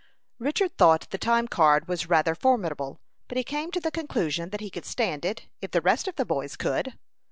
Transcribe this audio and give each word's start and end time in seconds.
Richard 0.39 0.79
thought 0.79 1.07
the 1.11 1.19
time 1.19 1.47
card 1.47 1.87
was 1.87 2.09
rather 2.09 2.33
formidable, 2.33 2.99
but 3.27 3.37
he 3.37 3.43
came 3.43 3.69
to 3.69 3.79
the 3.79 3.91
conclusion 3.91 4.49
that 4.49 4.59
he 4.59 4.71
could 4.71 4.83
stand 4.85 5.23
it, 5.25 5.43
if 5.61 5.69
the 5.69 5.79
rest 5.79 6.07
of 6.07 6.15
the 6.15 6.25
boys 6.25 6.55
could. 6.55 6.97